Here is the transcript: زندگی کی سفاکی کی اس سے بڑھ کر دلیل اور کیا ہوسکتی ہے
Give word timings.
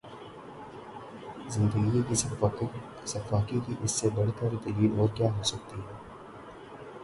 زندگی 1.49 2.01
کی 2.09 2.15
سفاکی 2.15 3.59
کی 3.65 3.73
اس 3.83 3.91
سے 3.91 4.09
بڑھ 4.15 4.29
کر 4.39 4.55
دلیل 4.65 4.99
اور 4.99 5.09
کیا 5.15 5.31
ہوسکتی 5.37 5.81
ہے 5.81 5.93